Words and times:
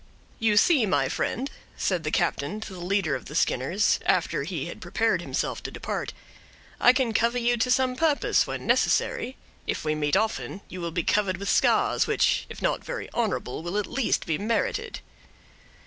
"You 0.39 0.57
see, 0.57 0.87
my 0.87 1.09
friend," 1.09 1.51
said 1.77 2.03
the 2.03 2.09
captain 2.09 2.59
to 2.61 2.73
the 2.73 2.79
leader 2.79 3.13
of 3.13 3.25
the 3.25 3.35
Skinners, 3.35 3.99
after 4.03 4.41
he 4.41 4.65
had 4.65 4.81
prepared 4.81 5.21
himself 5.21 5.61
to 5.61 5.69
depart, 5.69 6.11
"I 6.79 6.91
can 6.91 7.13
cover 7.13 7.37
you 7.37 7.55
to 7.57 7.69
some 7.69 7.95
purpose, 7.95 8.47
when 8.47 8.65
necessary. 8.65 9.37
If 9.67 9.85
we 9.85 9.93
meet 9.93 10.17
often, 10.17 10.61
you 10.69 10.81
will 10.81 10.89
be 10.89 11.03
covered 11.03 11.37
with 11.37 11.49
scars, 11.49 12.07
which, 12.07 12.47
if 12.49 12.63
not 12.63 12.83
very 12.83 13.09
honorable, 13.13 13.61
will 13.61 13.77
at 13.77 13.85
least 13.85 14.25
be 14.25 14.39
merited." 14.39 15.01